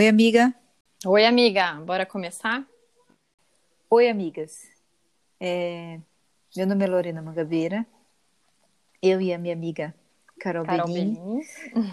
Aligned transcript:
Oi, 0.00 0.08
amiga. 0.08 0.54
Oi, 1.04 1.26
amiga. 1.26 1.74
Bora 1.74 2.06
começar? 2.06 2.66
Oi, 3.90 4.08
amigas. 4.08 4.66
É... 5.38 6.00
Meu 6.56 6.66
nome 6.66 6.86
é 6.86 6.88
Lorena 6.88 7.20
Mangabeira. 7.20 7.86
Eu 9.02 9.20
e 9.20 9.30
a 9.30 9.36
minha 9.36 9.52
amiga 9.52 9.94
Carol, 10.40 10.64
Carol. 10.64 10.86
Belin. 10.86 11.42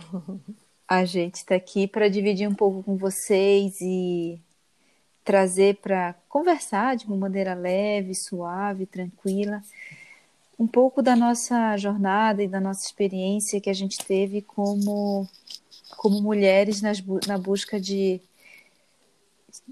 A 0.88 1.04
gente 1.04 1.36
está 1.36 1.56
aqui 1.56 1.86
para 1.86 2.08
dividir 2.08 2.48
um 2.48 2.56
pouco 2.56 2.82
com 2.82 2.96
vocês 2.96 3.82
e 3.82 4.40
trazer 5.26 5.76
para 5.76 6.16
conversar 6.30 6.96
de 6.96 7.06
uma 7.08 7.18
maneira 7.18 7.54
leve, 7.54 8.16
suave, 8.16 8.86
tranquila, 8.86 9.62
um 10.58 10.66
pouco 10.66 11.02
da 11.02 11.14
nossa 11.14 11.76
jornada 11.76 12.42
e 12.42 12.48
da 12.48 12.62
nossa 12.62 12.86
experiência 12.86 13.60
que 13.60 13.70
a 13.70 13.74
gente 13.74 13.98
teve 13.98 14.42
como, 14.42 15.28
como 15.98 16.22
mulheres 16.22 16.82
nas, 16.82 17.04
na 17.28 17.38
busca 17.38 17.82
de, 17.82 18.22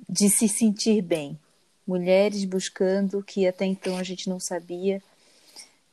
de 0.10 0.30
se 0.30 0.50
sentir 0.50 1.02
bem. 1.02 1.40
Mulheres 1.88 2.44
buscando 2.44 3.24
que 3.24 3.48
até 3.48 3.66
então 3.66 3.96
a 3.96 4.04
gente 4.04 4.28
não 4.28 4.40
sabia, 4.40 5.02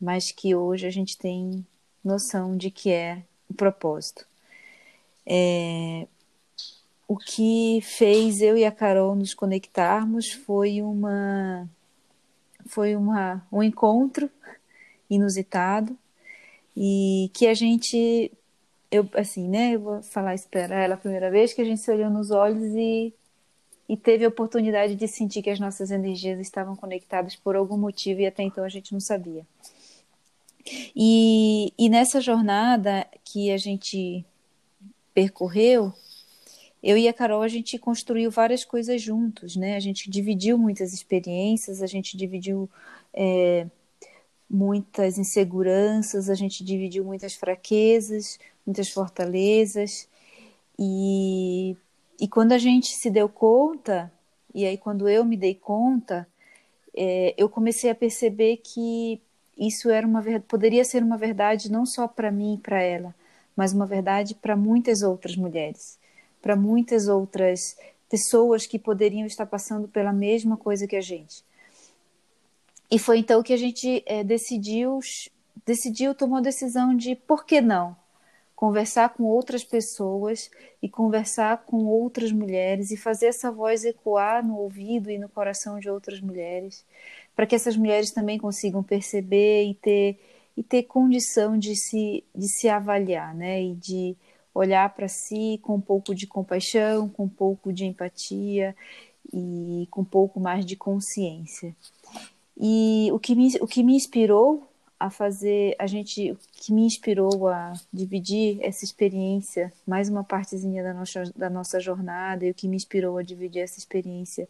mas 0.00 0.32
que 0.32 0.54
hoje 0.54 0.86
a 0.86 0.90
gente 0.90 1.18
tem 1.18 1.64
noção 2.02 2.56
de 2.56 2.70
que 2.70 2.90
é 2.90 3.22
o 3.48 3.54
propósito. 3.54 4.26
É, 5.26 6.08
o 7.06 7.16
que 7.16 7.80
fez 7.82 8.40
eu 8.40 8.56
e 8.56 8.64
a 8.64 8.72
Carol 8.72 9.14
nos 9.14 9.34
conectarmos 9.34 10.32
foi 10.32 10.80
uma 10.80 11.68
foi 12.66 12.96
uma, 12.96 13.46
um 13.52 13.62
encontro 13.62 14.30
inusitado 15.10 15.96
e 16.76 17.30
que 17.34 17.46
a 17.46 17.54
gente 17.54 18.32
eu 18.92 19.08
assim 19.14 19.48
né 19.48 19.74
eu 19.74 19.80
vou 19.80 20.02
falar 20.02 20.38
para 20.50 20.84
ela 20.84 20.94
a 20.94 20.98
primeira 20.98 21.30
vez 21.30 21.52
que 21.52 21.62
a 21.62 21.64
gente 21.64 21.80
se 21.80 21.90
olhou 21.90 22.10
nos 22.10 22.30
olhos 22.30 22.74
e 22.74 23.12
e 23.88 23.96
teve 23.96 24.24
a 24.24 24.28
oportunidade 24.28 24.94
de 24.94 25.08
sentir 25.08 25.42
que 25.42 25.50
as 25.50 25.58
nossas 25.58 25.90
energias 25.90 26.38
estavam 26.38 26.76
conectadas 26.76 27.34
por 27.34 27.56
algum 27.56 27.76
motivo 27.76 28.20
e 28.20 28.26
até 28.26 28.42
então 28.42 28.62
a 28.62 28.68
gente 28.68 28.92
não 28.92 29.00
sabia 29.00 29.44
e, 30.94 31.72
e 31.76 31.88
nessa 31.88 32.20
jornada 32.20 33.06
que 33.24 33.50
a 33.50 33.56
gente 33.56 34.24
percorreu 35.12 35.92
eu 36.82 36.98
e 36.98 37.06
a 37.06 37.12
Carol, 37.12 37.42
a 37.42 37.48
gente 37.48 37.78
construiu 37.78 38.28
várias 38.28 38.64
coisas 38.64 39.00
juntos, 39.00 39.54
né? 39.54 39.76
A 39.76 39.80
gente 39.80 40.10
dividiu 40.10 40.58
muitas 40.58 40.92
experiências, 40.92 41.80
a 41.80 41.86
gente 41.86 42.16
dividiu 42.16 42.68
é, 43.14 43.68
muitas 44.52 45.18
inseguranças, 45.18 46.30
a 46.30 46.34
gente 46.34 46.64
dividiu 46.64 47.04
muitas 47.04 47.34
fraquezas, 47.34 48.38
muitas 48.66 48.90
fortalezas. 48.90 50.08
E, 50.78 51.76
e 52.20 52.28
quando 52.28 52.52
a 52.52 52.58
gente 52.58 52.94
se 52.94 53.10
deu 53.10 53.28
conta, 53.28 54.12
e 54.54 54.66
aí 54.66 54.76
quando 54.76 55.08
eu 55.08 55.24
me 55.24 55.36
dei 55.36 55.54
conta, 55.54 56.28
é, 56.96 57.34
eu 57.38 57.48
comecei 57.48 57.90
a 57.90 57.94
perceber 57.94 58.58
que 58.58 59.20
isso 59.56 59.90
era 59.90 60.06
uma 60.06 60.22
poderia 60.48 60.84
ser 60.84 61.02
uma 61.02 61.16
verdade 61.16 61.70
não 61.70 61.86
só 61.86 62.08
para 62.08 62.30
mim 62.30 62.54
e 62.54 62.58
para 62.58 62.82
ela, 62.82 63.14
mas 63.56 63.72
uma 63.72 63.86
verdade 63.86 64.34
para 64.34 64.56
muitas 64.56 65.02
outras 65.02 65.36
mulheres 65.36 65.98
para 66.42 66.56
muitas 66.56 67.06
outras 67.06 67.76
pessoas 68.10 68.66
que 68.66 68.78
poderiam 68.78 69.24
estar 69.24 69.46
passando 69.46 69.86
pela 69.86 70.12
mesma 70.12 70.56
coisa 70.56 70.86
que 70.86 70.96
a 70.96 71.00
gente. 71.00 71.44
E 72.92 72.98
foi 72.98 73.20
então 73.20 73.42
que 73.42 73.54
a 73.54 73.56
gente 73.56 74.02
é, 74.04 74.22
decidiu, 74.22 75.00
decidiu, 75.64 76.14
tomou 76.14 76.36
a 76.36 76.42
decisão 76.42 76.94
de 76.94 77.16
por 77.16 77.46
que 77.46 77.58
não 77.58 77.96
conversar 78.54 79.08
com 79.14 79.24
outras 79.24 79.64
pessoas 79.64 80.50
e 80.82 80.90
conversar 80.90 81.64
com 81.64 81.86
outras 81.86 82.30
mulheres 82.30 82.90
e 82.90 82.96
fazer 82.98 83.28
essa 83.28 83.50
voz 83.50 83.86
ecoar 83.86 84.46
no 84.46 84.58
ouvido 84.58 85.10
e 85.10 85.16
no 85.16 85.26
coração 85.26 85.80
de 85.80 85.88
outras 85.88 86.20
mulheres, 86.20 86.84
para 87.34 87.46
que 87.46 87.54
essas 87.54 87.78
mulheres 87.78 88.10
também 88.10 88.38
consigam 88.38 88.82
perceber 88.82 89.64
e 89.64 89.74
ter 89.74 90.20
e 90.54 90.62
ter 90.62 90.82
condição 90.82 91.58
de 91.58 91.74
se 91.74 92.22
de 92.34 92.46
se 92.46 92.68
avaliar, 92.68 93.34
né? 93.34 93.62
E 93.62 93.74
de 93.74 94.14
olhar 94.54 94.94
para 94.94 95.08
si 95.08 95.58
com 95.62 95.76
um 95.76 95.80
pouco 95.80 96.14
de 96.14 96.26
compaixão, 96.26 97.08
com 97.08 97.24
um 97.24 97.28
pouco 97.28 97.72
de 97.72 97.86
empatia 97.86 98.76
e 99.32 99.88
com 99.90 100.02
um 100.02 100.04
pouco 100.04 100.38
mais 100.38 100.66
de 100.66 100.76
consciência. 100.76 101.74
E 102.56 103.08
o 103.12 103.18
que 103.18 103.34
me, 103.34 103.48
o 103.60 103.66
que 103.66 103.82
me 103.82 103.94
inspirou 103.94 104.66
a 104.98 105.10
fazer, 105.10 105.74
a 105.78 105.86
gente, 105.86 106.32
o 106.32 106.38
que 106.52 106.72
me 106.72 106.84
inspirou 106.84 107.48
a 107.48 107.72
dividir 107.92 108.58
essa 108.62 108.84
experiência, 108.84 109.72
mais 109.86 110.08
uma 110.08 110.22
partezinha 110.22 110.82
da 110.82 110.94
nossa, 110.94 111.24
da 111.36 111.50
nossa 111.50 111.80
jornada, 111.80 112.44
e 112.44 112.50
o 112.50 112.54
que 112.54 112.68
me 112.68 112.76
inspirou 112.76 113.18
a 113.18 113.22
dividir 113.22 113.62
essa 113.62 113.78
experiência 113.78 114.48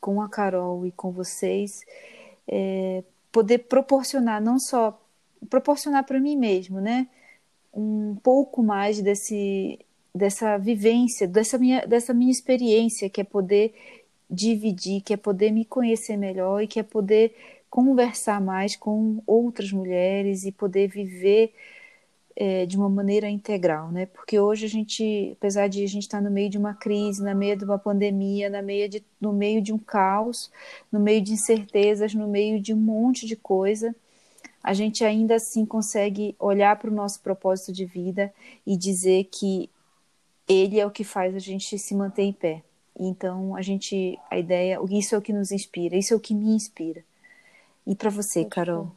com 0.00 0.22
a 0.22 0.28
Carol 0.28 0.86
e 0.86 0.92
com 0.92 1.10
vocês, 1.10 1.84
é 2.48 3.02
poder 3.30 3.58
proporcionar, 3.58 4.40
não 4.40 4.58
só 4.58 4.98
proporcionar 5.50 6.04
para 6.04 6.18
mim 6.18 6.36
mesmo, 6.36 6.80
né? 6.80 7.06
um 7.76 8.16
pouco 8.22 8.62
mais 8.62 9.00
desse 9.02 9.78
dessa 10.14 10.56
vivência, 10.56 11.28
dessa 11.28 11.58
minha 11.58 11.86
dessa 11.86 12.14
minha 12.14 12.32
experiência, 12.32 13.10
que 13.10 13.20
é 13.20 13.24
poder 13.24 13.74
dividir, 14.28 15.02
que 15.02 15.14
é 15.14 15.16
poder 15.16 15.50
me 15.50 15.64
conhecer 15.64 16.16
melhor 16.16 16.62
e 16.62 16.66
que 16.66 16.80
é 16.80 16.82
poder 16.82 17.34
conversar 17.70 18.40
mais 18.40 18.76
com 18.76 19.22
outras 19.26 19.72
mulheres 19.72 20.44
e 20.44 20.52
poder 20.52 20.88
viver 20.88 21.52
é, 22.36 22.66
de 22.66 22.76
uma 22.76 22.88
maneira 22.88 23.28
integral, 23.28 23.90
né? 23.90 24.06
Porque 24.06 24.38
hoje 24.38 24.66
a 24.66 24.68
gente, 24.68 25.32
apesar 25.38 25.68
de 25.68 25.82
a 25.82 25.86
gente 25.88 26.02
estar 26.02 26.20
no 26.20 26.30
meio 26.30 26.50
de 26.50 26.58
uma 26.58 26.74
crise, 26.74 27.24
no 27.24 27.34
meio 27.34 27.56
de 27.56 27.64
uma 27.64 27.78
pandemia, 27.78 28.50
na 28.50 28.60
meio 28.60 28.88
de, 28.88 29.02
no 29.20 29.32
meio 29.32 29.62
de 29.62 29.72
um 29.72 29.78
caos, 29.78 30.50
no 30.92 31.00
meio 31.00 31.22
de 31.22 31.32
incertezas, 31.32 32.14
no 32.14 32.28
meio 32.28 32.60
de 32.60 32.74
um 32.74 32.76
monte 32.76 33.26
de 33.26 33.36
coisa, 33.36 33.94
a 34.62 34.74
gente 34.74 35.04
ainda 35.04 35.36
assim 35.36 35.64
consegue 35.64 36.36
olhar 36.38 36.76
para 36.76 36.90
o 36.90 36.94
nosso 36.94 37.20
propósito 37.20 37.72
de 37.72 37.86
vida 37.86 38.32
e 38.66 38.76
dizer 38.76 39.24
que 39.24 39.70
ele 40.48 40.78
é 40.78 40.86
o 40.86 40.90
que 40.90 41.04
faz 41.04 41.34
a 41.34 41.38
gente 41.38 41.78
se 41.78 41.94
manter 41.94 42.22
em 42.22 42.32
pé. 42.32 42.62
Então, 42.98 43.54
a 43.54 43.62
gente, 43.62 44.18
a 44.30 44.38
ideia, 44.38 44.78
isso 44.90 45.14
é 45.14 45.18
o 45.18 45.22
que 45.22 45.32
nos 45.32 45.52
inspira, 45.52 45.96
isso 45.96 46.14
é 46.14 46.16
o 46.16 46.20
que 46.20 46.34
me 46.34 46.54
inspira. 46.54 47.04
E 47.86 47.94
para 47.94 48.10
você, 48.10 48.44
Carol? 48.44 48.90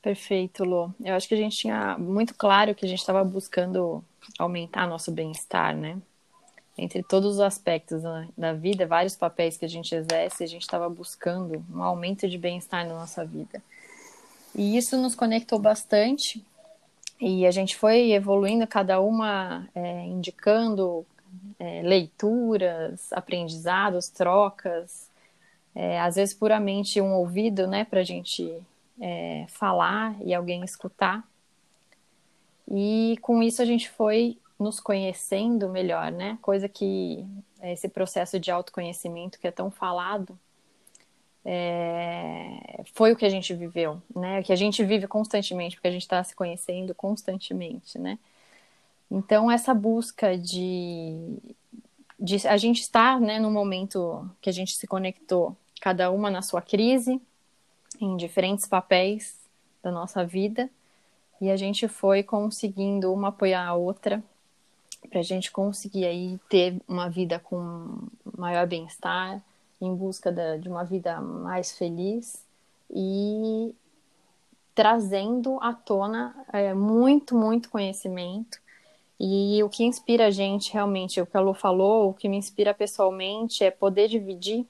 Perfeito, 0.00 0.64
Lô. 0.64 0.90
Eu 1.02 1.14
acho 1.14 1.28
que 1.28 1.34
a 1.34 1.38
gente 1.38 1.56
tinha 1.56 1.96
muito 1.98 2.34
claro 2.34 2.74
que 2.74 2.84
a 2.84 2.88
gente 2.88 2.98
estava 2.98 3.22
buscando 3.22 4.04
aumentar 4.38 4.86
nosso 4.86 5.12
bem-estar, 5.12 5.76
né? 5.76 5.98
Entre 6.76 7.02
todos 7.02 7.34
os 7.34 7.40
aspectos 7.40 8.02
da 8.36 8.52
vida, 8.52 8.86
vários 8.86 9.14
papéis 9.14 9.56
que 9.56 9.64
a 9.64 9.68
gente 9.68 9.94
exerce, 9.94 10.42
a 10.42 10.46
gente 10.46 10.62
estava 10.62 10.88
buscando 10.88 11.64
um 11.72 11.82
aumento 11.82 12.28
de 12.28 12.36
bem-estar 12.36 12.86
na 12.86 12.94
nossa 12.94 13.24
vida. 13.24 13.62
E 14.54 14.76
isso 14.76 14.96
nos 14.96 15.14
conectou 15.14 15.58
bastante 15.58 16.44
e 17.20 17.46
a 17.46 17.50
gente 17.50 17.76
foi 17.76 18.12
evoluindo, 18.12 18.66
cada 18.66 19.00
uma 19.00 19.68
é, 19.74 20.04
indicando 20.06 21.06
é, 21.58 21.82
leituras, 21.82 23.12
aprendizados, 23.12 24.08
trocas, 24.08 25.08
é, 25.74 26.00
às 26.00 26.16
vezes 26.16 26.34
puramente 26.34 27.00
um 27.00 27.14
ouvido, 27.14 27.66
né, 27.66 27.84
para 27.84 28.00
a 28.00 28.04
gente 28.04 28.52
é, 29.00 29.46
falar 29.48 30.16
e 30.22 30.32
alguém 30.32 30.64
escutar. 30.64 31.26
E 32.70 33.18
com 33.20 33.42
isso 33.42 33.60
a 33.60 33.64
gente 33.64 33.90
foi 33.90 34.38
nos 34.58 34.80
conhecendo 34.80 35.68
melhor, 35.68 36.12
né? 36.12 36.38
Coisa 36.40 36.68
que 36.68 37.24
esse 37.62 37.88
processo 37.88 38.38
de 38.38 38.50
autoconhecimento 38.50 39.38
que 39.38 39.46
é 39.46 39.50
tão 39.50 39.70
falado 39.70 40.38
é, 41.44 42.82
foi 42.94 43.12
o 43.12 43.16
que 43.16 43.26
a 43.26 43.28
gente 43.28 43.52
viveu, 43.52 44.00
né? 44.14 44.40
O 44.40 44.42
que 44.42 44.52
a 44.52 44.56
gente 44.56 44.82
vive 44.84 45.06
constantemente, 45.06 45.76
porque 45.76 45.88
a 45.88 45.90
gente 45.90 46.02
está 46.02 46.22
se 46.24 46.34
conhecendo 46.34 46.94
constantemente, 46.94 47.98
né? 47.98 48.18
Então 49.10 49.50
essa 49.50 49.72
busca 49.74 50.36
de, 50.36 51.36
de 52.18 52.46
a 52.46 52.56
gente 52.56 52.80
estar, 52.80 53.20
né, 53.20 53.38
no 53.38 53.50
momento 53.50 54.28
que 54.40 54.50
a 54.50 54.52
gente 54.52 54.76
se 54.76 54.86
conectou, 54.86 55.56
cada 55.80 56.10
uma 56.10 56.30
na 56.30 56.42
sua 56.42 56.62
crise, 56.62 57.20
em 58.00 58.16
diferentes 58.16 58.66
papéis 58.66 59.38
da 59.82 59.90
nossa 59.90 60.24
vida, 60.24 60.68
e 61.40 61.50
a 61.50 61.56
gente 61.56 61.86
foi 61.88 62.22
conseguindo 62.22 63.12
uma 63.12 63.28
apoiar 63.28 63.66
a 63.66 63.74
outra 63.74 64.22
para 65.10 65.20
a 65.20 65.22
gente 65.22 65.50
conseguir 65.50 66.06
aí 66.06 66.40
ter 66.48 66.80
uma 66.88 67.08
vida 67.08 67.38
com 67.38 68.08
maior 68.36 68.66
bem-estar, 68.66 69.42
em 69.80 69.94
busca 69.94 70.32
da, 70.32 70.56
de 70.56 70.68
uma 70.68 70.84
vida 70.84 71.20
mais 71.20 71.76
feliz 71.76 72.42
e 72.90 73.74
trazendo 74.74 75.58
à 75.60 75.72
tona 75.72 76.34
é, 76.52 76.74
muito, 76.74 77.36
muito 77.36 77.68
conhecimento. 77.68 78.58
E 79.18 79.62
o 79.62 79.68
que 79.68 79.84
inspira 79.84 80.26
a 80.26 80.30
gente 80.30 80.72
realmente, 80.72 81.20
o 81.20 81.26
que 81.26 81.36
a 81.36 81.40
Lu 81.40 81.54
falou, 81.54 82.10
o 82.10 82.14
que 82.14 82.28
me 82.28 82.36
inspira 82.36 82.74
pessoalmente 82.74 83.62
é 83.64 83.70
poder 83.70 84.08
dividir 84.08 84.66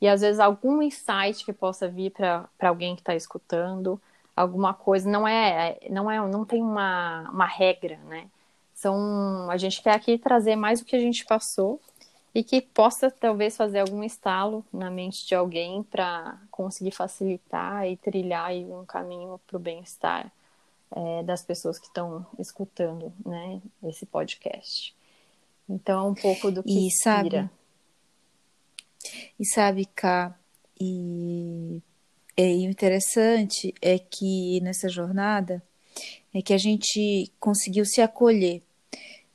e 0.00 0.08
às 0.08 0.20
vezes 0.20 0.40
algum 0.40 0.82
insight 0.82 1.44
que 1.44 1.52
possa 1.52 1.88
vir 1.88 2.10
para 2.10 2.48
alguém 2.60 2.96
que 2.96 3.02
está 3.02 3.14
escutando, 3.14 4.00
alguma 4.36 4.74
coisa, 4.74 5.08
não 5.08 5.26
é, 5.28 5.78
não 5.88 6.10
é, 6.10 6.18
não 6.28 6.44
tem 6.44 6.60
uma, 6.60 7.30
uma 7.30 7.46
regra, 7.46 7.96
né? 8.08 8.26
são, 8.82 9.48
a 9.48 9.56
gente 9.56 9.80
quer 9.80 9.94
aqui 9.94 10.18
trazer 10.18 10.56
mais 10.56 10.80
o 10.80 10.84
que 10.84 10.96
a 10.96 10.98
gente 10.98 11.24
passou 11.24 11.80
e 12.34 12.42
que 12.42 12.60
possa 12.60 13.12
talvez 13.12 13.56
fazer 13.56 13.78
algum 13.78 14.02
estalo 14.02 14.64
na 14.72 14.90
mente 14.90 15.24
de 15.24 15.36
alguém 15.36 15.84
para 15.84 16.36
conseguir 16.50 16.90
facilitar 16.90 17.86
e 17.86 17.96
trilhar 17.96 18.50
um 18.50 18.84
caminho 18.84 19.40
para 19.46 19.56
o 19.56 19.60
bem-estar 19.60 20.32
é, 20.94 21.22
das 21.22 21.42
pessoas 21.44 21.78
que 21.78 21.86
estão 21.86 22.26
escutando 22.38 23.12
né, 23.24 23.60
esse 23.84 24.06
podcast. 24.06 24.94
Então 25.68 26.06
é 26.06 26.10
um 26.10 26.14
pouco 26.14 26.50
do 26.50 26.62
que 26.62 26.70
e 26.70 26.86
inspira. 26.86 27.50
Sabe, 27.50 27.50
e 29.38 29.46
sabe, 29.46 29.86
Cá, 29.86 30.38
e, 30.80 31.80
é, 32.36 32.54
e 32.54 32.66
o 32.66 32.70
interessante 32.70 33.74
é 33.80 33.98
que 33.98 34.60
nessa 34.60 34.88
jornada 34.88 35.62
é 36.34 36.40
que 36.40 36.52
a 36.52 36.58
gente 36.58 37.30
conseguiu 37.38 37.84
se 37.84 38.00
acolher 38.00 38.62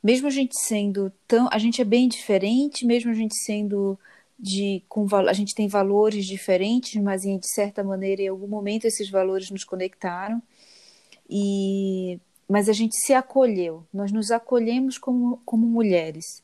mesmo 0.02 0.28
a 0.28 0.30
gente 0.30 0.58
sendo 0.58 1.12
tão, 1.26 1.48
a 1.50 1.58
gente 1.58 1.80
é 1.80 1.84
bem 1.84 2.08
diferente, 2.08 2.86
mesmo 2.86 3.10
a 3.10 3.14
gente 3.14 3.34
sendo 3.44 3.98
de 4.38 4.82
com 4.88 5.06
a 5.12 5.32
gente 5.32 5.54
tem 5.54 5.66
valores 5.66 6.24
diferentes, 6.24 6.94
mas 7.02 7.22
de 7.22 7.52
certa 7.52 7.82
maneira 7.82 8.22
em 8.22 8.28
algum 8.28 8.46
momento 8.46 8.84
esses 8.84 9.10
valores 9.10 9.50
nos 9.50 9.64
conectaram 9.64 10.40
e 11.28 12.20
mas 12.48 12.68
a 12.68 12.72
gente 12.72 12.96
se 12.96 13.12
acolheu, 13.12 13.84
nós 13.92 14.10
nos 14.10 14.30
acolhemos 14.30 14.96
como, 14.96 15.38
como 15.44 15.66
mulheres, 15.66 16.42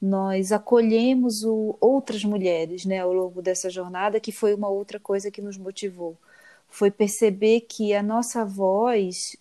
nós 0.00 0.52
acolhemos 0.52 1.42
o, 1.42 1.76
outras 1.80 2.22
mulheres, 2.22 2.84
né, 2.84 3.00
ao 3.00 3.12
longo 3.12 3.40
dessa 3.40 3.70
jornada, 3.70 4.20
que 4.20 4.30
foi 4.30 4.52
uma 4.52 4.68
outra 4.68 5.00
coisa 5.00 5.30
que 5.30 5.40
nos 5.40 5.56
motivou, 5.56 6.16
foi 6.68 6.90
perceber 6.90 7.62
que 7.62 7.94
a 7.94 8.02
nossa 8.02 8.44
voz, 8.44 9.36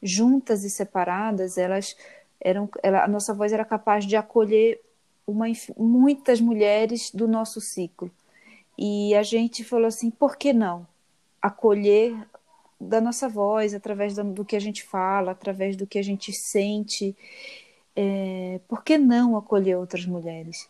juntas 0.00 0.62
e 0.62 0.70
separadas, 0.70 1.58
elas 1.58 1.96
eram, 2.40 2.68
ela, 2.82 3.04
a 3.04 3.08
nossa 3.08 3.34
voz 3.34 3.52
era 3.52 3.64
capaz 3.64 4.06
de 4.06 4.16
acolher 4.16 4.80
uma, 5.26 5.46
muitas 5.76 6.40
mulheres 6.40 7.10
do 7.12 7.28
nosso 7.28 7.60
ciclo. 7.60 8.10
E 8.78 9.14
a 9.14 9.22
gente 9.22 9.62
falou 9.62 9.86
assim: 9.86 10.10
por 10.10 10.36
que 10.36 10.52
não 10.52 10.86
acolher 11.42 12.14
da 12.80 13.00
nossa 13.00 13.28
voz, 13.28 13.74
através 13.74 14.14
do, 14.14 14.44
que 14.44 14.56
a 14.56 14.60
gente 14.60 14.82
fala, 14.82 15.32
através 15.32 15.76
do 15.76 15.86
que 15.86 15.98
a 15.98 16.02
gente 16.02 16.32
sente? 16.32 17.14
É, 17.94 18.60
por 18.66 18.82
que 18.82 18.96
não 18.96 19.36
acolher 19.36 19.76
outras 19.76 20.06
mulheres? 20.06 20.68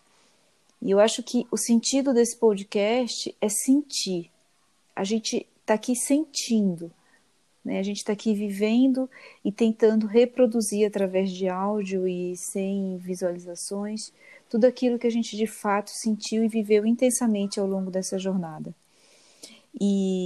E 0.82 0.90
eu 0.90 0.98
acho 0.98 1.22
que 1.22 1.46
o 1.50 1.56
sentido 1.56 2.12
desse 2.12 2.36
podcast 2.36 3.34
é 3.40 3.48
sentir. 3.48 4.30
A 4.96 5.04
gente 5.04 5.46
está 5.60 5.74
aqui 5.74 5.94
sentindo. 5.94 6.90
Né? 7.64 7.78
A 7.78 7.82
gente 7.82 7.98
está 7.98 8.12
aqui 8.12 8.34
vivendo 8.34 9.08
e 9.44 9.52
tentando 9.52 10.06
reproduzir 10.06 10.86
através 10.86 11.30
de 11.30 11.48
áudio 11.48 12.08
e 12.08 12.34
sem 12.36 12.96
visualizações 12.96 14.12
tudo 14.48 14.64
aquilo 14.64 14.98
que 14.98 15.06
a 15.06 15.10
gente 15.10 15.36
de 15.36 15.46
fato 15.46 15.90
sentiu 15.90 16.42
e 16.42 16.48
viveu 16.48 16.84
intensamente 16.84 17.60
ao 17.60 17.66
longo 17.66 17.88
dessa 17.88 18.18
jornada. 18.18 18.74
E, 19.80 20.19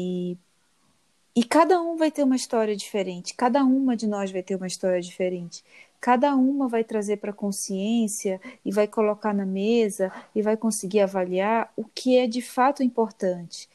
e 1.35 1.43
cada 1.43 1.81
um 1.81 1.97
vai 1.97 2.11
ter 2.11 2.23
uma 2.23 2.37
história 2.37 2.77
diferente, 2.77 3.35
cada 3.35 3.65
uma 3.65 3.97
de 3.97 4.07
nós 4.07 4.31
vai 4.31 4.43
ter 4.43 4.55
uma 4.55 4.67
história 4.67 5.01
diferente. 5.01 5.65
Cada 6.01 6.37
uma 6.37 6.69
vai 6.69 6.85
trazer 6.85 7.17
para 7.17 7.31
a 7.31 7.35
consciência 7.35 8.39
e 8.63 8.71
vai 8.71 8.87
colocar 8.87 9.33
na 9.33 9.47
mesa 9.47 10.13
e 10.35 10.43
vai 10.43 10.55
conseguir 10.55 11.01
avaliar 11.01 11.73
o 11.77 11.85
que 11.85 12.19
é 12.19 12.27
de 12.27 12.43
fato 12.43 12.83
importante 12.83 13.69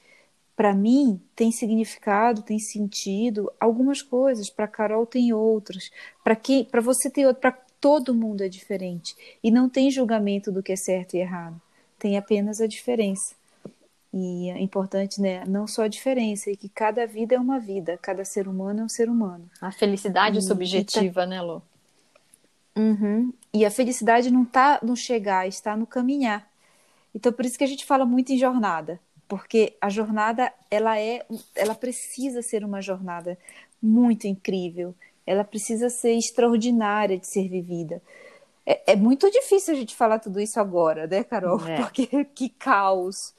para 0.59 0.75
mim 0.75 1.21
tem 1.37 1.53
significado, 1.53 2.41
tem 2.41 2.59
sentido 2.59 3.49
algumas 3.57 4.01
coisas, 4.01 4.49
para 4.49 4.67
Carol 4.67 5.05
tem 5.05 5.31
outras, 5.31 5.89
para 6.21 6.35
quem, 6.35 6.65
para 6.65 6.81
você 6.81 7.09
tem 7.09 7.25
outro, 7.25 7.39
para 7.39 7.57
todo 7.79 8.13
mundo 8.13 8.41
é 8.41 8.49
diferente 8.49 9.15
e 9.41 9.49
não 9.51 9.69
tem 9.69 9.89
julgamento 9.89 10.51
do 10.51 10.61
que 10.61 10.73
é 10.73 10.75
certo 10.75 11.13
e 11.13 11.19
errado, 11.19 11.61
tem 11.97 12.17
apenas 12.17 12.59
a 12.59 12.67
diferença. 12.67 13.38
E 14.13 14.49
é 14.49 14.59
importante, 14.59 15.21
né, 15.21 15.43
não 15.45 15.67
só 15.67 15.83
a 15.83 15.87
diferença, 15.87 16.49
e 16.49 16.57
que 16.57 16.67
cada 16.67 17.05
vida 17.05 17.35
é 17.35 17.39
uma 17.39 17.59
vida, 17.59 17.97
cada 18.01 18.25
ser 18.25 18.47
humano 18.47 18.81
é 18.81 18.83
um 18.83 18.89
ser 18.89 19.07
humano. 19.07 19.49
A 19.61 19.71
felicidade 19.71 20.39
e, 20.39 20.41
subjetiva, 20.41 21.21
tá... 21.21 21.27
né, 21.27 21.41
Lu? 21.41 21.61
Uhum. 22.75 23.31
E 23.53 23.65
a 23.65 23.71
felicidade 23.71 24.31
não 24.31 24.43
está 24.43 24.79
no 24.81 24.95
chegar, 24.95 25.47
está 25.47 25.75
no 25.77 25.85
caminhar. 25.85 26.47
Então, 27.13 27.31
por 27.31 27.45
isso 27.45 27.57
que 27.57 27.63
a 27.63 27.67
gente 27.67 27.85
fala 27.85 28.05
muito 28.05 28.31
em 28.31 28.37
jornada 28.37 28.99
porque 29.29 29.77
a 29.79 29.89
jornada 29.89 30.51
ela 30.71 30.99
é 30.99 31.23
ela 31.55 31.75
precisa 31.75 32.41
ser 32.41 32.65
uma 32.65 32.81
jornada 32.81 33.37
muito 33.81 34.27
incrível 34.27 34.93
ela 35.25 35.43
precisa 35.43 35.89
ser 35.89 36.13
extraordinária 36.13 37.17
de 37.17 37.27
ser 37.27 37.47
vivida 37.47 38.01
é, 38.71 38.93
é 38.93 38.95
muito 38.95 39.29
difícil 39.31 39.73
a 39.73 39.77
gente 39.77 39.95
falar 39.95 40.19
tudo 40.19 40.39
isso 40.39 40.59
agora 40.59 41.07
né 41.07 41.23
Carol 41.23 41.65
é. 41.65 41.77
porque 41.81 42.25
que 42.25 42.49
caos 42.49 43.33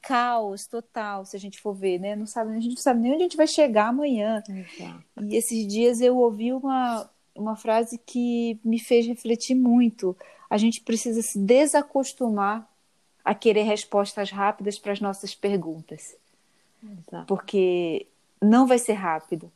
caos 0.00 0.66
total 0.66 1.24
se 1.24 1.36
a 1.36 1.40
gente 1.40 1.60
for 1.60 1.74
ver 1.74 1.98
né 1.98 2.14
não 2.14 2.26
sabe 2.26 2.52
a 2.52 2.60
gente 2.60 2.74
não 2.74 2.82
sabe 2.82 3.00
nem 3.00 3.12
onde 3.12 3.22
a 3.22 3.24
gente 3.24 3.36
vai 3.36 3.46
chegar 3.46 3.88
amanhã 3.88 4.42
Exato. 4.48 5.04
e 5.22 5.36
esses 5.36 5.66
dias 5.66 6.00
eu 6.00 6.16
ouvi 6.16 6.52
uma 6.52 7.10
uma 7.34 7.56
frase 7.56 7.98
que 7.98 8.58
me 8.64 8.78
fez 8.78 9.06
refletir 9.06 9.54
muito 9.54 10.16
a 10.48 10.56
gente 10.56 10.80
precisa 10.80 11.22
se 11.22 11.38
desacostumar 11.38 12.68
a 13.26 13.34
querer 13.34 13.64
respostas 13.64 14.30
rápidas 14.30 14.78
para 14.78 14.92
as 14.92 15.00
nossas 15.00 15.34
perguntas. 15.34 16.14
Exato. 16.82 17.26
Porque 17.26 18.06
não 18.40 18.66
vai 18.66 18.78
ser 18.78 18.92
rápido. 18.92 19.50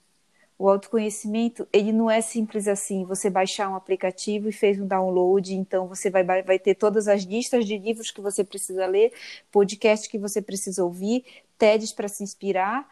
O 0.61 0.69
autoconhecimento, 0.69 1.67
ele 1.73 1.91
não 1.91 2.11
é 2.11 2.21
simples 2.21 2.69
assim, 2.69 3.03
você 3.07 3.31
baixar 3.31 3.71
um 3.71 3.75
aplicativo 3.75 4.47
e 4.47 4.53
fez 4.53 4.79
um 4.79 4.87
download, 4.87 5.55
então 5.55 5.89
você 5.89 6.11
vai, 6.11 6.23
vai 6.23 6.59
ter 6.59 6.75
todas 6.75 7.09
as 7.09 7.23
listas 7.23 7.65
de 7.65 7.79
livros 7.79 8.11
que 8.11 8.21
você 8.21 8.45
precisa 8.45 8.85
ler, 8.85 9.11
podcasts 9.51 10.07
que 10.07 10.19
você 10.19 10.43
precisa 10.43 10.85
ouvir, 10.85 11.25
TEDs 11.57 11.95
para 11.95 12.09
se 12.09 12.23
inspirar, 12.23 12.87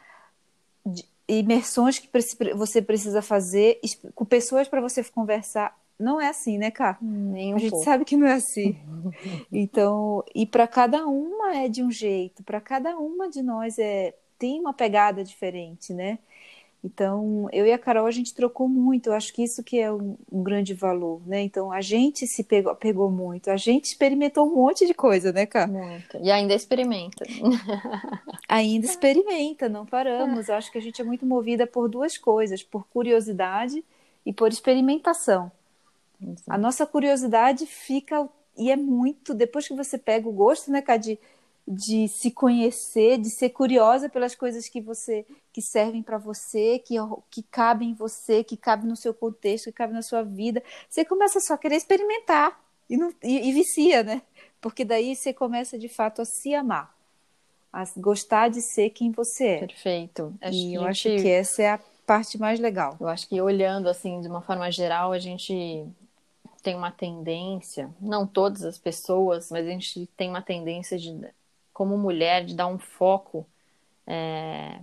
imersões 1.29 1.99
que 1.99 2.09
você 2.57 2.81
precisa 2.81 3.21
fazer, 3.21 3.79
com 4.15 4.25
pessoas 4.25 4.67
para 4.67 4.81
você 4.81 5.05
conversar 5.05 5.79
não 5.99 6.19
é 6.19 6.29
assim, 6.29 6.57
né, 6.57 6.71
Cá? 6.71 6.97
Nem 7.03 7.53
um 7.53 7.57
a 7.57 7.59
gente 7.59 7.71
pouco. 7.71 7.85
sabe 7.85 8.05
que 8.07 8.17
não 8.17 8.29
é 8.29 8.35
assim. 8.35 8.79
então, 9.53 10.25
e 10.35 10.47
para 10.47 10.67
cada 10.67 11.05
uma 11.07 11.57
é 11.57 11.69
de 11.69 11.83
um 11.83 11.91
jeito, 11.91 12.43
para 12.43 12.63
cada 12.63 12.97
uma 12.97 13.29
de 13.29 13.43
nós 13.43 13.79
é 13.79 14.15
tem 14.39 14.61
uma 14.61 14.73
pegada 14.73 15.25
diferente, 15.25 15.93
né? 15.93 16.19
Então, 16.83 17.49
eu 17.53 17.67
e 17.67 17.73
a 17.73 17.79
Carol 17.79 18.07
a 18.07 18.11
gente 18.11 18.33
trocou 18.33 18.69
muito. 18.69 19.09
Eu 19.09 19.13
acho 19.13 19.33
que 19.33 19.43
isso 19.43 19.65
que 19.65 19.81
é 19.81 19.93
um, 19.93 20.17
um 20.31 20.43
grande 20.43 20.75
valor, 20.75 21.21
né? 21.27 21.43
Então, 21.43 21.73
a 21.73 21.81
gente 21.81 22.27
se 22.27 22.45
pegou, 22.45 22.75
pegou 22.77 23.11
muito. 23.11 23.51
A 23.51 23.57
gente 23.57 23.87
experimentou 23.87 24.47
um 24.47 24.55
monte 24.55 24.87
de 24.87 24.95
coisa, 24.95 25.33
né, 25.33 25.45
Cá? 25.45 25.67
Muito. 25.67 26.19
E 26.23 26.31
ainda 26.31 26.55
experimenta. 26.55 27.25
ainda 28.49 28.87
experimenta, 28.87 29.69
não 29.69 29.85
paramos. 29.85 30.49
Eu 30.49 30.55
acho 30.55 30.71
que 30.71 30.79
a 30.79 30.83
gente 30.83 31.01
é 31.01 31.05
muito 31.05 31.27
movida 31.27 31.67
por 31.67 31.89
duas 31.89 32.17
coisas, 32.17 32.63
por 32.63 32.87
curiosidade 32.89 33.85
e 34.25 34.33
por 34.33 34.49
experimentação. 34.49 35.51
A 36.49 36.59
nossa 36.59 36.87
curiosidade 36.87 37.67
fica 37.67 38.29
e 38.57 38.71
é 38.73 38.77
muito 38.77 39.33
depois 39.33 39.69
que 39.69 39.75
você 39.75 39.97
pega 39.97 40.29
o 40.29 40.33
gosto, 40.33 40.71
né, 40.71 40.83
Cá, 40.83 40.97
de, 40.97 41.19
de 41.71 42.09
se 42.09 42.31
conhecer, 42.31 43.19
de 43.19 43.29
ser 43.29 43.51
curiosa 43.51 44.09
pelas 44.09 44.35
coisas 44.35 44.69
que 44.69 44.81
você 44.81 45.27
que 45.53 45.61
servem 45.61 46.03
para 46.03 46.17
você, 46.17 46.79
que 46.79 46.95
que 47.31 47.43
cabem 47.43 47.91
em 47.91 47.95
você, 47.95 48.43
que 48.43 48.57
cabem 48.57 48.89
no 48.89 48.97
seu 48.97 49.13
contexto, 49.13 49.67
que 49.67 49.73
cabem 49.73 49.95
na 49.95 50.03
sua 50.03 50.23
vida, 50.23 50.63
você 50.89 51.05
começa 51.05 51.41
só 51.41 51.55
a 51.55 51.59
querer 51.59 51.77
experimentar 51.77 52.59
e, 52.89 52.97
não, 52.97 53.13
e, 53.23 53.51
e 53.51 53.53
vicia, 53.53 54.03
né? 54.03 54.23
Porque 54.63 54.83
daí 54.85 55.15
você 55.15 55.33
começa 55.33 55.79
de 55.79 55.89
fato 55.89 56.23
a 56.23 56.25
se 56.25 56.55
amar, 56.55 56.95
a 57.71 57.85
gostar 57.99 58.49
de 58.49 58.63
ser 58.63 58.91
quem 58.91 59.11
você 59.11 59.47
é. 59.47 59.59
Perfeito. 59.59 60.35
Acho 60.41 60.57
e 60.57 60.75
eu 60.75 60.85
acho 60.85 61.03
que 61.03 61.29
essa 61.29 61.63
é 61.63 61.71
a 61.71 61.81
parte 62.07 62.39
mais 62.39 62.59
legal. 62.59 62.97
Eu 62.99 63.09
acho 63.09 63.29
que 63.29 63.39
olhando 63.43 63.89
assim 63.89 64.23
de 64.23 64.29
uma 64.29 64.41
forma 64.41 64.73
geral, 64.73 65.13
a 65.13 65.19
gente 65.19 65.87
tem 66.63 66.75
uma 66.75 66.91
tendência, 66.91 67.91
não 68.01 68.27
todas 68.27 68.65
as 68.65 68.79
pessoas, 68.79 69.51
mas 69.51 69.67
a 69.67 69.71
gente 69.71 70.07
tem 70.17 70.31
uma 70.31 70.43
tendência 70.43 70.99
de, 70.99 71.15
como 71.79 71.97
mulher, 71.97 72.45
de 72.45 72.57
dar 72.57 72.67
um 72.67 72.77
foco 72.77 73.47
é, 74.05 74.81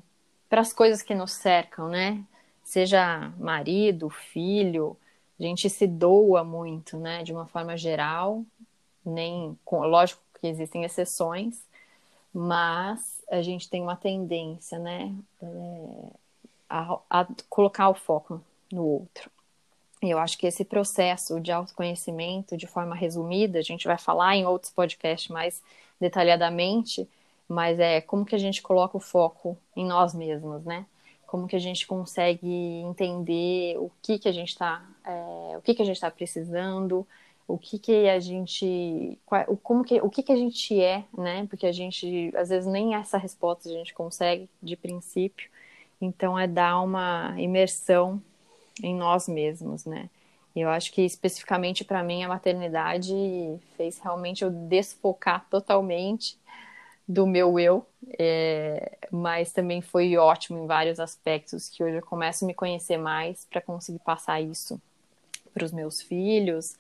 para 0.47 0.61
as 0.61 0.71
coisas 0.71 1.01
que 1.01 1.13
nos 1.13 1.33
cercam, 1.33 1.89
né? 1.89 2.23
Seja 2.63 3.33
marido, 3.37 4.09
filho, 4.09 4.95
a 5.37 5.43
gente 5.43 5.69
se 5.69 5.85
doa 5.85 6.41
muito, 6.41 6.97
né? 6.97 7.21
De 7.21 7.33
uma 7.33 7.45
forma 7.47 7.75
geral, 7.75 8.45
nem, 9.05 9.59
lógico 9.69 10.21
que 10.39 10.47
existem 10.47 10.85
exceções, 10.85 11.61
mas 12.33 13.21
a 13.29 13.41
gente 13.41 13.69
tem 13.69 13.81
uma 13.81 13.97
tendência, 13.97 14.79
né? 14.79 15.13
É, 15.43 15.47
a, 16.69 16.97
a 17.09 17.27
colocar 17.49 17.89
o 17.89 17.93
foco 17.93 18.41
no 18.71 18.85
outro. 18.85 19.29
E 20.01 20.11
eu 20.11 20.17
acho 20.17 20.37
que 20.37 20.47
esse 20.47 20.63
processo 20.63 21.41
de 21.41 21.51
autoconhecimento, 21.51 22.55
de 22.55 22.67
forma 22.67 22.95
resumida, 22.95 23.59
a 23.59 23.63
gente 23.63 23.85
vai 23.85 23.97
falar 23.97 24.37
em 24.37 24.45
outros 24.45 24.71
podcasts 24.71 25.27
mais 25.27 25.61
detalhadamente, 25.99 27.07
mas 27.47 27.79
é 27.79 28.01
como 28.01 28.25
que 28.25 28.35
a 28.35 28.39
gente 28.39 28.61
coloca 28.61 28.97
o 28.97 28.99
foco 28.99 29.57
em 29.75 29.85
nós 29.85 30.13
mesmos, 30.13 30.63
né? 30.63 30.85
como 31.35 31.47
que 31.47 31.55
a 31.55 31.59
gente 31.59 31.85
consegue 31.85 32.47
entender 32.47 33.77
o 33.77 33.91
que 34.01 34.17
que 34.17 34.29
a 34.29 34.31
gente 34.31 34.49
está, 34.49 34.81
é, 35.03 35.57
o 35.57 35.61
que 35.61 35.73
que 35.75 35.81
a 35.81 35.85
gente 35.85 35.97
está 35.97 36.09
precisando, 36.09 37.05
o 37.47 37.57
que 37.57 37.77
que 37.77 38.07
a 38.07 38.19
gente, 38.19 39.19
qual, 39.25 39.45
como 39.57 39.83
que, 39.83 39.99
o 40.01 40.09
que 40.09 40.23
que 40.23 40.31
a 40.31 40.35
gente 40.35 40.79
é, 40.81 41.03
né? 41.15 41.45
Porque 41.49 41.65
a 41.65 41.71
gente, 41.71 42.31
às 42.35 42.49
vezes, 42.49 42.65
nem 42.71 42.95
essa 42.95 43.17
resposta 43.17 43.69
a 43.69 43.71
gente 43.73 43.93
consegue 43.93 44.49
de 44.63 44.75
princípio. 44.75 45.49
Então, 45.99 46.39
é 46.39 46.47
dar 46.47 46.81
uma 46.81 47.35
imersão 47.37 48.21
em 48.81 48.95
nós 48.95 49.27
mesmos, 49.27 49.85
né? 49.85 50.09
Eu 50.55 50.69
acho 50.69 50.91
que 50.91 51.01
especificamente 51.01 51.83
para 51.83 52.01
mim 52.01 52.23
a 52.23 52.29
maternidade 52.29 53.13
fez 53.75 53.99
realmente 53.99 54.43
eu 54.43 54.49
desfocar 54.49 55.45
totalmente 55.49 56.37
do 57.07 57.27
meu 57.27 57.59
eu, 57.59 57.85
é, 58.17 58.97
mas 59.11 59.51
também 59.51 59.81
foi 59.81 60.17
ótimo 60.17 60.57
em 60.57 60.65
vários 60.65 60.99
aspectos 60.99 61.69
que 61.69 61.83
hoje 61.83 61.97
eu 61.97 62.01
começo 62.01 62.43
a 62.43 62.47
me 62.47 62.53
conhecer 62.53 62.97
mais 62.97 63.45
para 63.45 63.61
conseguir 63.61 63.99
passar 63.99 64.41
isso 64.41 64.81
para 65.53 65.65
os 65.65 65.71
meus 65.71 66.01
filhos. 66.01 66.75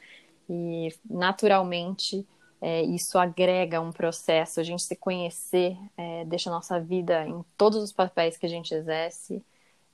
E 0.49 0.89
naturalmente 1.07 2.25
é, 2.61 2.81
isso 2.83 3.17
agrega 3.17 3.81
um 3.81 3.91
processo, 3.91 4.59
a 4.59 4.63
gente 4.63 4.83
se 4.83 4.95
conhecer, 4.95 5.77
é, 5.97 6.25
deixa 6.25 6.49
a 6.49 6.53
nossa 6.53 6.79
vida 6.79 7.27
em 7.27 7.43
todos 7.57 7.77
os 7.83 7.91
papéis 7.91 8.37
que 8.37 8.45
a 8.45 8.49
gente 8.49 8.73
exerce 8.73 9.43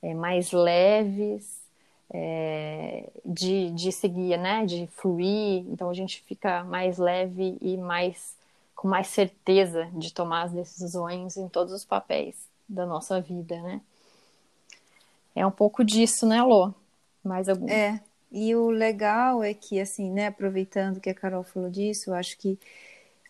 é, 0.02 0.14
mais 0.14 0.52
leves, 0.52 1.61
é, 2.12 3.08
de, 3.24 3.70
de 3.70 3.90
seguir, 3.90 4.36
né, 4.36 4.66
de 4.66 4.86
fluir, 4.88 5.64
então 5.68 5.88
a 5.88 5.94
gente 5.94 6.22
fica 6.22 6.62
mais 6.64 6.98
leve 6.98 7.56
e 7.60 7.76
mais 7.76 8.36
com 8.76 8.88
mais 8.88 9.06
certeza 9.06 9.88
de 9.94 10.12
tomar 10.12 10.42
as 10.42 10.52
decisões 10.52 11.36
em 11.36 11.48
todos 11.48 11.72
os 11.72 11.84
papéis 11.84 12.36
da 12.68 12.84
nossa 12.84 13.20
vida, 13.20 13.60
né? 13.62 13.80
É 15.34 15.46
um 15.46 15.50
pouco 15.50 15.84
disso, 15.84 16.26
né, 16.26 16.42
Lô? 16.42 16.74
Mais 17.22 17.48
algum? 17.48 17.68
É, 17.68 18.00
e 18.30 18.54
o 18.54 18.70
legal 18.70 19.42
é 19.42 19.54
que, 19.54 19.80
assim, 19.80 20.10
né, 20.10 20.26
aproveitando 20.26 21.00
que 21.00 21.08
a 21.08 21.14
Carol 21.14 21.44
falou 21.44 21.70
disso, 21.70 22.10
eu 22.10 22.14
acho 22.14 22.36
que 22.36 22.58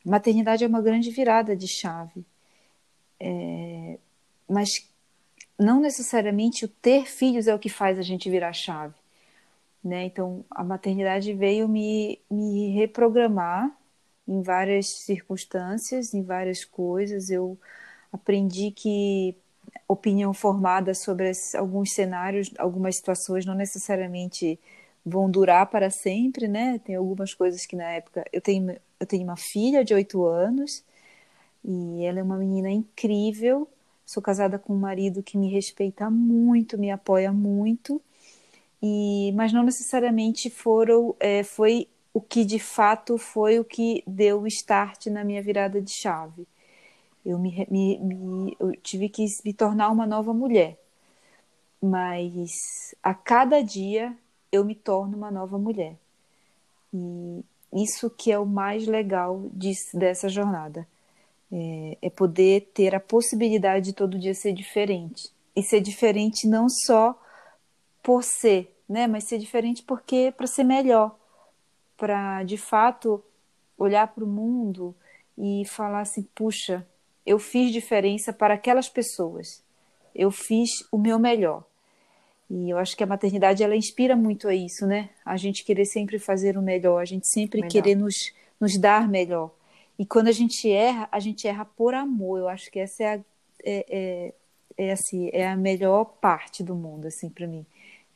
maternidade 0.05 0.65
é 0.65 0.67
uma 0.67 0.81
grande 0.81 1.11
virada 1.11 1.55
de 1.55 1.69
chave. 1.69 2.25
É, 3.21 3.99
mas 4.49 4.89
não 5.59 5.80
necessariamente 5.80 6.64
o 6.64 6.68
ter 6.68 7.06
filhos 7.06 7.47
é 7.47 7.54
o 7.54 7.59
que 7.59 7.68
faz 7.68 7.99
a 7.99 8.02
gente 8.02 8.30
virar 8.30 8.52
chave. 8.52 8.94
Né? 9.85 10.04
Então, 10.06 10.44
a 10.50 10.64
maternidade 10.64 11.35
veio 11.35 11.68
me, 11.68 12.21
me 12.30 12.71
reprogramar 12.71 13.76
em 14.28 14.42
várias 14.42 14.88
circunstâncias, 14.88 16.14
em 16.14 16.23
várias 16.23 16.64
coisas. 16.64 17.30
Eu 17.30 17.59
aprendi 18.12 18.71
que 18.71 19.37
opinião 19.88 20.32
formada 20.35 20.94
sobre 20.94 21.32
alguns 21.56 21.92
cenários, 21.94 22.50
algumas 22.59 22.97
situações 22.97 23.44
não 23.47 23.54
necessariamente 23.54 24.59
vão 25.04 25.30
durar 25.30 25.66
para 25.66 25.90
sempre, 25.90 26.49
né? 26.49 26.78
Tem 26.80 26.94
algumas 26.97 27.35
coisas 27.35 27.66
que 27.66 27.76
na 27.76 27.85
época 27.90 28.25
eu 28.32 28.40
tenho 28.40 28.76
eu 29.00 29.06
tenho 29.06 29.25
uma 29.25 29.37
filha 29.37 29.85
de 29.85 29.92
oito 29.94 30.25
anos 30.25 30.85
e 31.64 32.04
ela 32.04 32.21
é 32.21 32.23
uma 32.23 32.37
menina 32.38 32.71
incrível. 32.71 33.68
Sou 34.12 34.23
casada 34.23 34.59
com 34.59 34.75
um 34.75 34.78
marido 34.78 35.23
que 35.23 35.38
me 35.38 35.49
respeita 35.49 36.11
muito, 36.11 36.76
me 36.76 36.90
apoia 36.90 37.33
muito, 37.33 37.99
e 38.83 39.33
mas 39.35 39.54
não 39.54 39.62
necessariamente 39.62 40.50
foram 40.50 41.16
é, 41.19 41.42
foi 41.42 41.88
o 42.12 42.21
que 42.21 42.45
de 42.45 42.59
fato 42.59 43.16
foi 43.16 43.59
o 43.59 43.64
que 43.64 44.04
deu 44.07 44.42
o 44.42 44.47
start 44.47 45.07
na 45.07 45.25
minha 45.25 45.42
virada 45.42 45.81
de 45.81 45.90
chave. 45.90 46.47
Eu 47.25 47.38
me, 47.38 47.66
me, 47.71 47.99
me 48.00 48.57
eu 48.61 48.76
tive 48.83 49.09
que 49.09 49.25
me 49.47 49.54
tornar 49.54 49.88
uma 49.88 50.07
nova 50.07 50.35
mulher, 50.35 50.78
mas 51.81 52.95
a 53.02 53.14
cada 53.14 53.62
dia 53.62 54.14
eu 54.52 54.62
me 54.62 54.75
torno 54.75 55.16
uma 55.16 55.31
nova 55.31 55.57
mulher. 55.57 55.97
E 56.92 57.42
isso 57.73 58.11
que 58.11 58.31
é 58.31 58.38
o 58.38 58.45
mais 58.45 58.87
legal 58.87 59.49
disso, 59.54 59.97
dessa 59.99 60.28
jornada. 60.28 60.87
É, 61.54 61.99
é, 62.00 62.11
poder 62.11 62.71
ter 62.73 62.94
a 62.94 63.00
possibilidade 63.00 63.87
de 63.87 63.92
todo 63.92 64.18
dia 64.18 64.35
ser 64.35 64.52
diferente. 64.52 65.30
E 65.54 65.62
ser 65.62 65.80
diferente 65.80 66.49
não 66.49 66.66
só 66.68 67.21
por 68.02 68.25
ser, 68.25 68.75
né? 68.88 69.06
Mas 69.06 69.25
ser 69.25 69.38
diferente 69.38 69.82
porque 69.82 70.32
para 70.35 70.47
ser 70.47 70.64
melhor. 70.64 71.14
Para, 71.97 72.42
de 72.42 72.56
fato, 72.56 73.23
olhar 73.76 74.06
para 74.09 74.25
o 74.25 74.26
mundo 74.26 74.94
e 75.37 75.64
falar 75.66 76.00
assim, 76.00 76.26
puxa, 76.35 76.87
eu 77.25 77.38
fiz 77.38 77.71
diferença 77.71 78.32
para 78.32 78.54
aquelas 78.54 78.88
pessoas. 78.88 79.62
Eu 80.14 80.30
fiz 80.30 80.71
o 80.90 80.99
meu 80.99 81.18
melhor. 81.18 81.64
E 82.50 82.68
eu 82.68 82.76
acho 82.76 82.97
que 82.97 83.02
a 83.02 83.06
maternidade 83.06 83.62
ela 83.62 83.75
inspira 83.75 84.14
muito 84.14 84.47
a 84.47 84.54
isso, 84.54 84.87
né? 84.87 85.09
A 85.25 85.38
gente 85.38 85.64
querer 85.64 85.87
sempre 85.87 86.18
fazer 86.18 86.59
o 86.59 86.62
melhor, 86.62 87.00
a 87.00 87.04
gente 87.04 87.26
sempre 87.26 87.61
melhor. 87.61 87.73
querer 87.73 87.94
nos, 87.94 88.14
nos 88.61 88.78
dar 88.78 89.09
melhor. 89.09 89.50
E 90.02 90.04
quando 90.04 90.26
a 90.26 90.32
gente 90.32 90.68
erra, 90.68 91.09
a 91.12 91.21
gente 91.21 91.47
erra 91.47 91.64
por 91.64 91.94
amor. 91.94 92.40
Eu 92.40 92.49
acho 92.49 92.73
que 92.73 92.80
essa 92.80 93.04
é 93.04 93.06
a, 93.06 93.21
é, 93.62 93.87
é, 93.88 94.35
é 94.76 94.92
assim, 94.92 95.30
é 95.32 95.47
a 95.47 95.54
melhor 95.54 96.04
parte 96.21 96.61
do 96.61 96.75
mundo, 96.75 97.06
assim, 97.06 97.28
para 97.28 97.47
mim. 97.47 97.64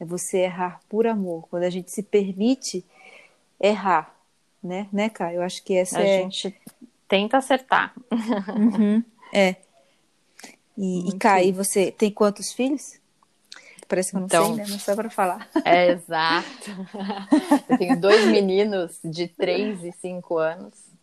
É 0.01 0.05
você 0.05 0.39
errar 0.39 0.81
por 0.89 1.07
amor. 1.07 1.47
Quando 1.49 1.63
a 1.63 1.71
gente 1.71 1.93
se 1.93 2.03
permite 2.03 2.85
errar, 3.61 4.13
né, 4.61 4.89
né, 4.93 5.09
Caio? 5.09 5.37
Eu 5.37 5.43
acho 5.43 5.63
que 5.63 5.77
essa 5.77 6.01
a 6.01 6.03
é... 6.03 6.19
A 6.19 6.23
gente 6.23 6.61
tenta 7.07 7.37
acertar. 7.37 7.95
Uhum, 8.11 9.01
é. 9.33 9.55
E, 10.77 11.09
e 11.09 11.19
Caio, 11.19 11.55
você 11.55 11.93
tem 11.93 12.11
quantos 12.11 12.53
filhos? 12.53 12.99
Parece 13.87 14.11
que 14.11 14.17
eu 14.17 14.21
não 14.23 14.27
então, 14.27 14.57
sei, 14.57 14.57
né? 14.57 14.67
Não 14.69 14.79
só 14.81 14.97
para 14.97 15.09
falar. 15.09 15.49
É 15.65 15.93
exato. 15.93 16.69
Eu 17.69 17.79
tenho 17.79 18.01
dois 18.01 18.27
meninos 18.27 18.99
de 19.05 19.29
3 19.29 19.85
e 19.85 19.93
5 19.93 20.37
anos. 20.37 20.96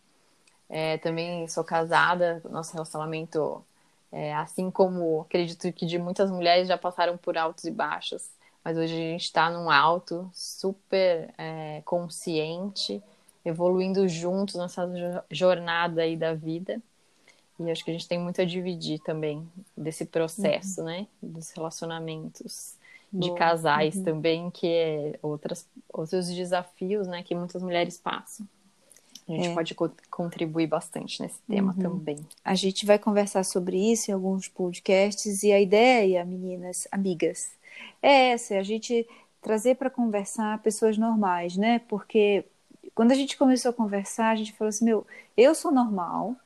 É, 0.68 0.98
também 0.98 1.46
sou 1.48 1.62
casada, 1.62 2.40
nosso 2.50 2.72
relacionamento, 2.72 3.64
é, 4.10 4.34
assim 4.34 4.70
como 4.70 5.22
acredito 5.22 5.70
que 5.72 5.86
de 5.86 5.98
muitas 5.98 6.30
mulheres 6.30 6.68
já 6.68 6.78
passaram 6.78 7.16
por 7.16 7.36
altos 7.36 7.64
e 7.64 7.70
baixos, 7.70 8.28
mas 8.64 8.76
hoje 8.76 8.94
a 8.94 8.96
gente 8.96 9.24
está 9.24 9.50
num 9.50 9.70
alto, 9.70 10.30
super 10.32 11.32
é, 11.36 11.82
consciente, 11.84 13.02
evoluindo 13.44 14.08
juntos 14.08 14.54
nessa 14.54 14.88
jornada 15.30 16.02
aí 16.02 16.16
da 16.16 16.32
vida. 16.32 16.80
E 17.60 17.70
acho 17.70 17.84
que 17.84 17.90
a 17.90 17.94
gente 17.94 18.08
tem 18.08 18.18
muito 18.18 18.40
a 18.40 18.44
dividir 18.44 18.98
também 19.00 19.46
desse 19.76 20.04
processo, 20.04 20.80
uhum. 20.80 20.86
né? 20.86 21.06
Dos 21.22 21.50
relacionamentos 21.50 22.74
de 23.12 23.28
Boa. 23.28 23.38
casais 23.38 23.94
uhum. 23.96 24.04
também, 24.04 24.50
que 24.50 24.66
é 24.66 25.18
outras, 25.22 25.68
outros 25.92 26.26
desafios, 26.28 27.06
né? 27.06 27.22
Que 27.22 27.34
muitas 27.34 27.62
mulheres 27.62 27.96
passam. 27.96 28.46
A 29.28 29.32
gente 29.32 29.48
é. 29.48 29.54
pode 29.54 29.74
co 29.74 29.90
contribuir 30.10 30.66
bastante 30.66 31.22
nesse 31.22 31.40
tema 31.48 31.72
uhum. 31.72 31.82
também. 31.82 32.18
A 32.44 32.54
gente 32.54 32.84
vai 32.84 32.98
conversar 32.98 33.42
sobre 33.44 33.76
isso 33.76 34.10
em 34.10 34.14
alguns 34.14 34.48
podcasts 34.48 35.42
e 35.42 35.50
a 35.50 35.60
ideia, 35.60 36.24
meninas, 36.24 36.86
amigas, 36.92 37.52
é 38.02 38.32
essa, 38.32 38.54
é 38.54 38.58
a 38.58 38.62
gente 38.62 39.06
trazer 39.40 39.76
para 39.76 39.90
conversar 39.90 40.62
pessoas 40.62 40.98
normais, 40.98 41.56
né? 41.56 41.80
Porque 41.88 42.44
quando 42.94 43.12
a 43.12 43.14
gente 43.14 43.36
começou 43.36 43.70
a 43.70 43.74
conversar, 43.74 44.30
a 44.30 44.36
gente 44.36 44.52
falou 44.52 44.68
assim, 44.68 44.84
meu, 44.84 45.06
eu 45.36 45.54
sou 45.54 45.72
normal, 45.72 46.36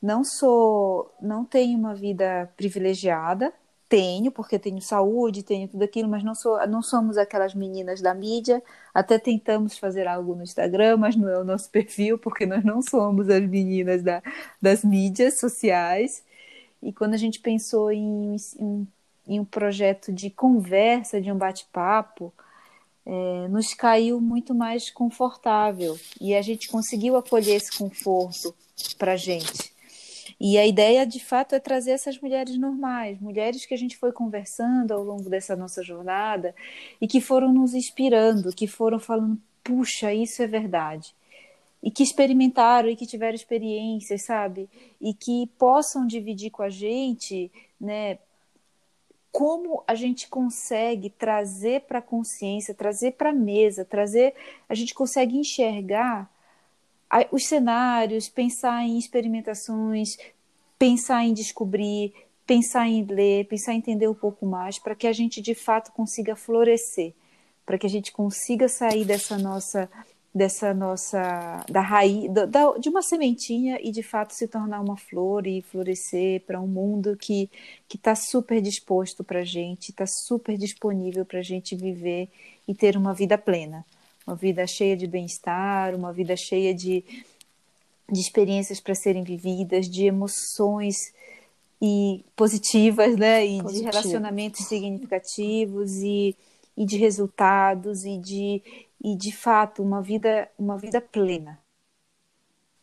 não 0.00 0.24
sou, 0.24 1.12
não 1.20 1.44
tenho 1.44 1.78
uma 1.78 1.94
vida 1.94 2.50
privilegiada, 2.56 3.52
tenho, 3.90 4.30
porque 4.30 4.56
tenho 4.56 4.80
saúde, 4.80 5.42
tenho 5.42 5.66
tudo 5.66 5.82
aquilo, 5.82 6.08
mas 6.08 6.22
não, 6.22 6.34
sou, 6.34 6.64
não 6.68 6.80
somos 6.80 7.18
aquelas 7.18 7.54
meninas 7.54 8.00
da 8.00 8.14
mídia. 8.14 8.62
Até 8.94 9.18
tentamos 9.18 9.76
fazer 9.76 10.06
algo 10.06 10.36
no 10.36 10.44
Instagram, 10.44 10.96
mas 10.96 11.16
não 11.16 11.28
é 11.28 11.38
o 11.40 11.44
nosso 11.44 11.68
perfil, 11.70 12.16
porque 12.16 12.46
nós 12.46 12.64
não 12.64 12.80
somos 12.80 13.28
as 13.28 13.42
meninas 13.42 14.02
da, 14.02 14.22
das 14.62 14.84
mídias 14.84 15.40
sociais. 15.40 16.22
E 16.80 16.92
quando 16.92 17.14
a 17.14 17.16
gente 17.16 17.40
pensou 17.40 17.90
em, 17.90 18.36
em, 18.60 18.88
em 19.26 19.40
um 19.40 19.44
projeto 19.44 20.12
de 20.12 20.30
conversa, 20.30 21.20
de 21.20 21.30
um 21.32 21.36
bate-papo, 21.36 22.32
é, 23.04 23.48
nos 23.48 23.74
caiu 23.74 24.20
muito 24.20 24.54
mais 24.54 24.88
confortável 24.88 25.98
e 26.20 26.32
a 26.32 26.42
gente 26.42 26.68
conseguiu 26.68 27.16
acolher 27.16 27.56
esse 27.56 27.76
conforto 27.76 28.54
para 28.96 29.12
a 29.12 29.16
gente. 29.16 29.69
E 30.40 30.56
a 30.56 30.66
ideia, 30.66 31.06
de 31.06 31.22
fato, 31.22 31.54
é 31.54 31.60
trazer 31.60 31.90
essas 31.90 32.18
mulheres 32.18 32.56
normais, 32.56 33.20
mulheres 33.20 33.66
que 33.66 33.74
a 33.74 33.76
gente 33.76 33.98
foi 33.98 34.10
conversando 34.10 34.90
ao 34.92 35.04
longo 35.04 35.28
dessa 35.28 35.54
nossa 35.54 35.82
jornada 35.82 36.54
e 36.98 37.06
que 37.06 37.20
foram 37.20 37.52
nos 37.52 37.74
inspirando, 37.74 38.50
que 38.50 38.66
foram 38.66 38.98
falando, 38.98 39.38
puxa, 39.62 40.14
isso 40.14 40.42
é 40.42 40.46
verdade. 40.46 41.14
E 41.82 41.90
que 41.90 42.02
experimentaram 42.02 42.88
e 42.88 42.96
que 42.96 43.06
tiveram 43.06 43.34
experiências, 43.34 44.24
sabe? 44.24 44.66
E 44.98 45.12
que 45.12 45.46
possam 45.58 46.06
dividir 46.06 46.50
com 46.50 46.62
a 46.62 46.70
gente, 46.70 47.52
né? 47.78 48.18
Como 49.30 49.84
a 49.86 49.94
gente 49.94 50.26
consegue 50.26 51.10
trazer 51.10 51.82
para 51.82 51.98
a 51.98 52.02
consciência, 52.02 52.74
trazer 52.74 53.12
para 53.12 53.28
a 53.28 53.34
mesa, 53.34 53.84
trazer, 53.84 54.34
a 54.68 54.74
gente 54.74 54.94
consegue 54.94 55.36
enxergar 55.36 56.30
os 57.30 57.46
cenários, 57.46 58.28
pensar 58.28 58.84
em 58.84 58.98
experimentações, 58.98 60.16
pensar 60.78 61.24
em 61.24 61.34
descobrir, 61.34 62.12
pensar 62.46 62.88
em 62.88 63.04
ler, 63.04 63.46
pensar 63.46 63.74
em 63.74 63.78
entender 63.78 64.08
um 64.08 64.14
pouco 64.14 64.46
mais, 64.46 64.78
para 64.78 64.94
que 64.94 65.06
a 65.06 65.12
gente 65.12 65.40
de 65.40 65.54
fato 65.54 65.92
consiga 65.92 66.34
florescer, 66.34 67.12
para 67.66 67.78
que 67.78 67.86
a 67.86 67.90
gente 67.90 68.10
consiga 68.12 68.68
sair 68.68 69.04
dessa 69.04 69.38
nossa 69.38 69.88
dessa 70.32 70.72
nossa 70.72 71.64
da 71.68 71.80
raiz 71.80 72.30
da, 72.32 72.78
de 72.78 72.88
uma 72.88 73.02
sementinha 73.02 73.80
e 73.82 73.90
de 73.90 74.02
fato 74.02 74.32
se 74.32 74.46
tornar 74.46 74.80
uma 74.80 74.96
flor 74.96 75.44
e 75.44 75.60
florescer 75.60 76.40
para 76.42 76.60
um 76.60 76.68
mundo 76.68 77.16
que 77.16 77.50
que 77.88 77.96
está 77.96 78.14
super 78.14 78.60
disposto 78.60 79.24
para 79.24 79.40
a 79.40 79.44
gente, 79.44 79.90
está 79.90 80.06
super 80.06 80.56
disponível 80.56 81.24
para 81.24 81.40
a 81.40 81.42
gente 81.42 81.74
viver 81.74 82.28
e 82.66 82.74
ter 82.74 82.96
uma 82.96 83.12
vida 83.12 83.36
plena, 83.36 83.84
uma 84.26 84.36
vida 84.36 84.66
cheia 84.66 84.96
de 84.96 85.06
bem-estar, 85.06 85.94
uma 85.94 86.12
vida 86.12 86.36
cheia 86.36 86.74
de, 86.74 87.04
de 88.10 88.20
experiências 88.20 88.80
para 88.80 88.94
serem 88.94 89.22
vividas, 89.22 89.88
de 89.88 90.06
emoções 90.06 91.12
e 91.80 92.24
positivas, 92.36 93.16
né, 93.16 93.44
e 93.44 93.62
Positivo. 93.62 93.90
de 93.90 93.96
relacionamentos 93.96 94.66
significativos 94.66 95.96
e, 95.96 96.36
e 96.76 96.84
de 96.84 96.96
resultados 96.96 98.04
e 98.04 98.18
de 98.18 98.62
e 99.02 99.16
de 99.16 99.32
fato 99.34 99.82
uma 99.82 100.02
vida 100.02 100.48
uma 100.58 100.76
vida 100.76 101.00
plena 101.00 101.58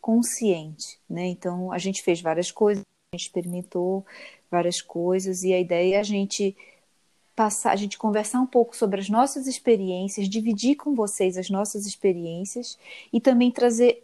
consciente 0.01 0.99
né 1.07 1.27
então 1.27 1.71
a 1.71 1.77
gente 1.77 2.01
fez 2.01 2.19
várias 2.21 2.49
coisas 2.49 2.83
a 3.11 3.15
gente 3.15 3.27
experimentou 3.27 4.03
várias 4.49 4.81
coisas 4.81 5.43
e 5.43 5.53
a 5.53 5.59
ideia 5.59 5.97
é 5.97 5.99
a 5.99 6.03
gente 6.03 6.55
passar 7.37 7.71
a 7.71 7.75
gente 7.75 7.99
conversar 7.99 8.41
um 8.41 8.47
pouco 8.47 8.75
sobre 8.75 8.99
as 8.99 9.07
nossas 9.07 9.45
experiências 9.45 10.27
dividir 10.27 10.75
com 10.75 10.95
vocês 10.95 11.37
as 11.37 11.51
nossas 11.51 11.85
experiências 11.85 12.79
e 13.13 13.21
também 13.21 13.51
trazer 13.51 14.03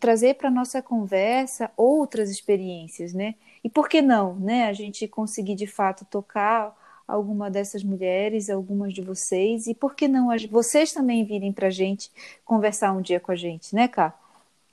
trazer 0.00 0.34
para 0.34 0.50
nossa 0.50 0.82
conversa 0.82 1.70
outras 1.76 2.28
experiências 2.28 3.14
né 3.14 3.36
e 3.62 3.70
por 3.70 3.88
que 3.88 4.02
não 4.02 4.34
né 4.34 4.66
a 4.66 4.72
gente 4.72 5.06
conseguir 5.06 5.54
de 5.54 5.68
fato 5.68 6.04
tocar 6.04 6.76
alguma 7.06 7.50
dessas 7.50 7.84
mulheres, 7.84 8.48
algumas 8.48 8.94
de 8.94 9.02
vocês, 9.02 9.66
e 9.66 9.74
por 9.74 9.94
que 9.94 10.08
não 10.08 10.28
vocês 10.50 10.92
também 10.92 11.24
virem 11.24 11.52
para 11.52 11.68
a 11.68 11.70
gente 11.70 12.10
conversar 12.44 12.92
um 12.92 13.02
dia 13.02 13.20
com 13.20 13.30
a 13.30 13.36
gente, 13.36 13.74
né, 13.74 13.88
Cá? 13.88 14.14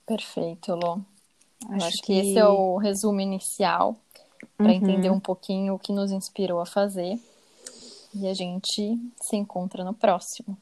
Perfeito, 0.05 0.73
Lô. 0.73 0.99
Acho, 1.69 1.87
acho 1.87 1.97
que... 1.97 2.07
que... 2.07 2.19
esse 2.19 2.37
é 2.37 2.47
o 2.47 2.77
resumo 2.77 3.19
inicial 3.19 3.97
para 4.57 4.67
uhum. 4.67 4.71
entender 4.71 5.09
um 5.09 5.19
pouquinho 5.19 5.75
o 5.75 5.79
que 5.79 5.91
nos 5.91 6.11
inspirou 6.11 6.59
a 6.59 6.65
fazer. 6.65 7.19
E 8.13 8.27
a 8.27 8.33
gente 8.33 8.99
se 9.21 9.35
encontra 9.35 9.83
no 9.83 9.93
próximo. 9.93 10.57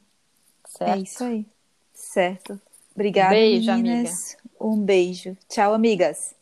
É 0.64 0.68
certo? 0.68 0.98
É 0.98 0.98
isso 0.98 1.24
aí. 1.24 1.46
Certo. 1.92 2.60
Obrigada, 2.94 3.30
beijo, 3.30 3.72
meninas. 3.72 4.36
Amiga. 4.36 4.50
Um 4.60 4.80
beijo. 4.80 5.36
Tchau, 5.48 5.74
amigas. 5.74 6.34